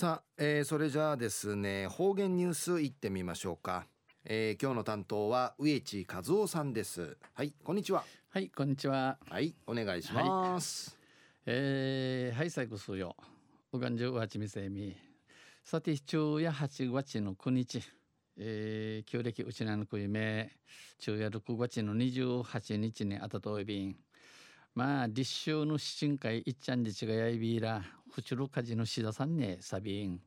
[0.00, 3.84] さあ、えー、それじゃあですね方言ニュースいってみましょうか、
[4.24, 7.18] えー、今日の担当は植地和夫さんです。
[7.34, 8.02] はいこんにちは。
[8.30, 9.18] はいこんにちは。
[9.28, 13.14] はいお願いします、はい、えー、はい最後数よ。
[13.74, 14.96] うがんじゅうわちみせみ。
[15.62, 17.82] さて昼夜8月の9日
[18.38, 20.50] えー、旧暦うちなのくいめ。
[20.98, 23.96] 昼夜6月の28日にあたといびん
[24.74, 27.82] まあ立秋の七神会いっちゃんじちがやいびいら
[28.12, 30.20] ふちるかじのしださんねさびん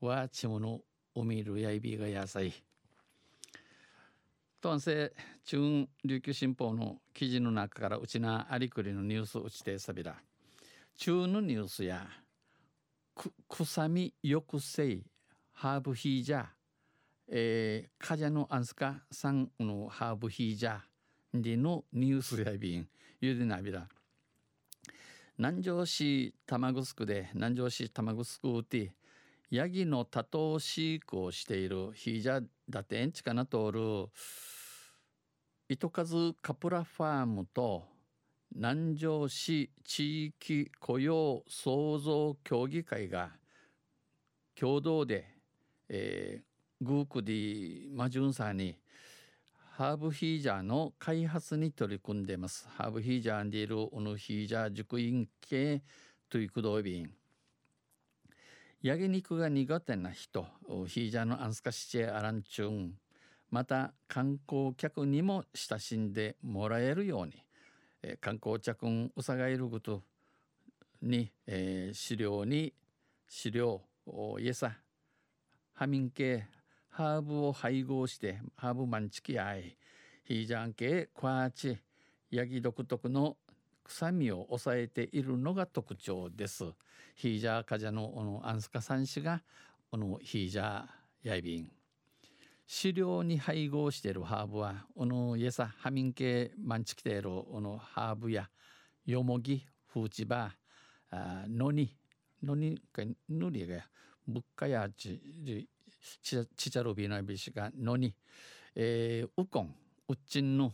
[0.00, 0.80] はちもの
[1.14, 2.52] おみるやいびがやさい。
[4.60, 5.12] とんせ
[5.44, 10.16] 中琉球新報の記事の中からうちなありくりのニュースうちてさびら。
[10.96, 12.06] 中のニュースや
[13.14, 15.00] く臭み抑制
[15.52, 16.46] ハーブヒージャー。
[17.28, 20.95] えー、カジャのアンスカさんのハーブヒージャー。
[21.42, 22.88] でのニュースやびん
[23.20, 23.88] ゆでなびら。
[25.38, 28.94] 南城市玉城で南城市玉城て
[29.50, 33.80] ヤギの多頭飼育をしているヒージャダテンチカナ通る
[35.68, 37.84] 糸数カプラファームと
[38.54, 43.30] 南城市地域雇用創造協議会が
[44.58, 45.26] 共同で、
[45.88, 48.78] えー、グークディマジュンサーに
[49.76, 52.66] ハーブヒージャーの開発に取り組んでいます。
[52.78, 55.82] ハーブヒージャーにいるオヌヒージャー熟員系
[56.30, 57.06] ということび
[58.80, 60.46] ヤギ肉が苦手な人、
[60.86, 62.94] ヒージャーのアンスカシチェアランチュン、
[63.50, 67.34] また観光客にも親しんでもらえるように、
[68.02, 70.02] えー、観光客んうさがいること
[71.02, 72.72] に、えー、飼料に
[73.28, 73.82] 飼料
[74.40, 74.72] イエサ
[75.74, 76.46] ハミン系
[76.96, 79.76] ハーブを配合してハーブマンチキアイ
[80.24, 81.76] ヒージャン系クワーチ
[82.30, 83.36] ヤギ独特の
[83.84, 86.64] 臭みを抑えているのが特徴です。
[87.14, 89.42] ヒージャーカジャののアンスカさん氏が
[89.90, 90.84] このヒージャー
[91.24, 91.70] ヤイビン
[92.66, 98.48] 飼料に配合しているハーブはこのイエサハミン系マンチキテールこのハーブや
[99.04, 101.94] ヨモギフーチバーノニ
[102.42, 103.84] ノニかヌリが
[104.26, 105.20] ブッカやち
[106.22, 108.14] ちちちゃろびなびしがのに、
[108.74, 109.74] えー、ウコン
[110.08, 110.72] ウッチンの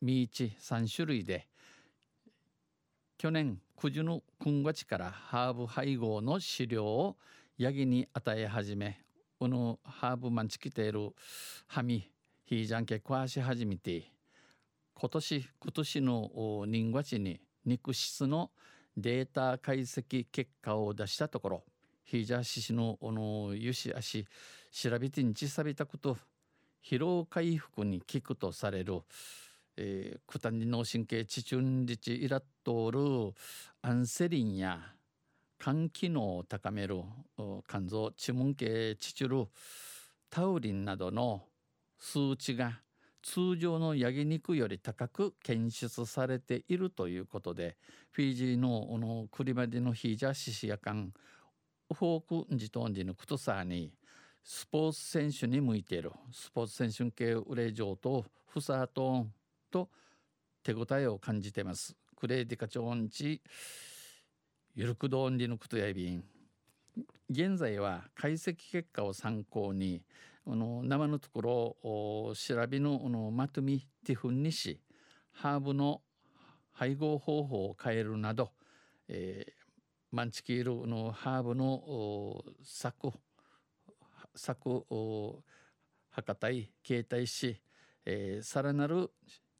[0.00, 1.48] ミーチ3種類で
[3.18, 7.16] 去年九時の9月からハーブ配合の飼料を
[7.58, 9.00] ヤギに与え始め
[9.38, 11.14] このハーブマンチキテール
[11.66, 12.10] ハミ
[12.44, 14.10] ヒージャンケ壊し始めて
[14.94, 18.50] 今年今年の人月に肉質の
[18.96, 21.64] データ解析結果を出したところ
[22.10, 24.26] ヒージャーシのおのゆしあし
[24.72, 26.16] 調べてんちさびたこと
[26.84, 29.02] 疲労回復に効くとされる、
[29.76, 33.34] えー、クタニ脳神経チチュンリチイラットール
[33.82, 34.80] アンセリンや
[35.60, 37.00] 肝機能を高める
[37.68, 39.48] 肝臓チムン系チチュル
[40.28, 41.42] タウリンなどの
[41.96, 42.80] 数値が
[43.22, 47.76] 通常のヤギ肉より高く検出されているということで
[48.10, 51.12] フィジーののクリマディのヒージャーシシヤカン
[51.92, 53.92] フォークジトンジのクトサーに
[54.42, 56.12] スポーツ選手に向いている。
[56.32, 59.32] スポーツ選手系ウレジョーとフサートン
[59.70, 59.88] と
[60.62, 61.96] 手応えを感じてます。
[62.16, 63.40] クレーディカチョンチ
[64.74, 66.24] ゆるくどんりのクトやびん。
[67.28, 70.02] 現在は解析結果を参考に
[70.46, 74.80] あの生のところ調べののまとみティフンにし
[75.32, 76.02] ハーブの
[76.72, 78.50] 配合方法を変えるなど、
[79.08, 79.59] えー、
[80.12, 83.12] マンチキールのハーブの作
[84.34, 84.84] 作
[86.10, 87.60] 博多い携帯し、
[88.04, 89.10] えー、さらなる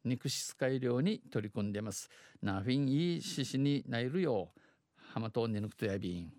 [0.05, 2.09] 肉質改良に取り組んでます。
[2.43, 4.61] ナフィンいい獅子になるよう
[5.13, 6.33] ハマトンネヌクトヤビン。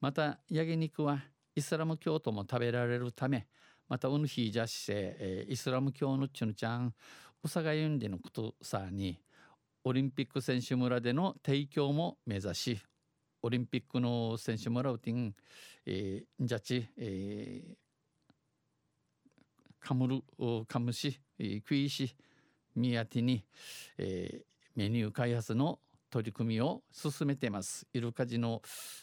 [0.00, 1.20] またヤギ肉は
[1.56, 3.48] イスラム教徒も食べられるため
[3.88, 6.94] またウヌヒージャシセ、えー、イスラム教のチュヌちゃん
[7.42, 9.20] ウサガユンデのことさに
[9.84, 12.82] オリンピック選手村での提供も目指し
[13.42, 15.34] オリンピックの選手もらうてん、
[15.84, 17.74] えー、ジャチ、えー、
[19.80, 20.22] カムル
[20.66, 21.20] カムシ、
[21.66, 22.14] クイシ
[22.76, 23.44] ミヤティに、
[23.98, 24.44] えー、
[24.76, 25.78] メニュー開発の
[26.10, 27.86] 取り組みを進めてます。
[27.92, 28.62] イルカジの、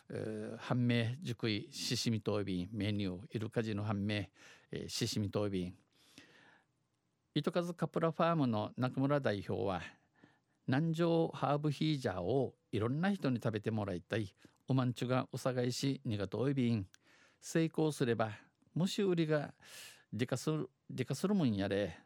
[0.09, 4.25] えー、判明熟いシシミトービンメニューイルカジの判明、
[4.71, 5.74] えー、シシミトービン
[7.33, 9.81] 糸数カプラファームの中村代表は
[10.69, 14.36] 南城ハーブヒージャーをいろんな人に食べてもらいたい。
[14.68, 16.86] おまんちゅがおさがいしにがとおいびん
[17.42, 18.30] 成功すれば
[18.75, 19.51] もし売りが
[20.13, 21.98] でかするでかするもんやれ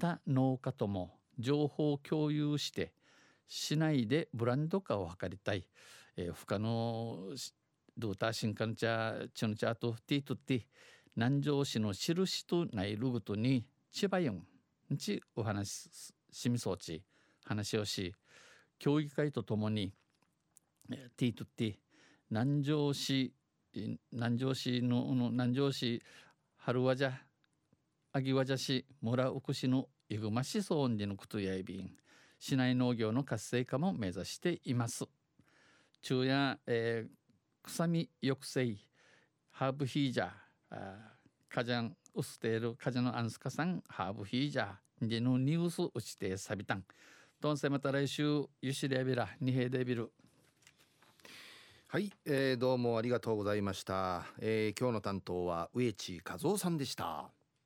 [0.00, 2.92] た農家とも情報を共有して
[3.46, 5.68] 市内でブランド化を図りたい、
[6.16, 7.16] えー、不可能
[7.96, 10.62] ドーター新幹茶チュンチャーとティートティ
[11.14, 14.42] 南城市の印とないルグトに千葉四
[14.98, 17.04] ちお話ししみそうち。
[17.44, 18.14] 話をし
[18.78, 19.92] 協議会とともに
[21.16, 21.74] ティートティ
[22.30, 23.32] 南城市
[24.12, 26.02] 南城市の南城市
[26.56, 27.12] 春和じゃ
[28.12, 31.90] アギワジャ市村奥市のイグマ市村にのことやいびん
[32.40, 35.04] 市内農業の活性化も目指しています。
[36.02, 37.10] 昼夜、えー、
[37.62, 38.76] 臭み抑制
[39.50, 40.30] ハーブヒージャー
[41.48, 46.84] カジャンウステールカジャのアンスカさんハーブヒージャーでのニュースうちてサビタン
[47.40, 50.12] どんせまた来週ユシレビラ二平デビル
[51.88, 57.30] はい、えー、どうもありがとうございました、えー、今日の担当は植地和夫さんでした。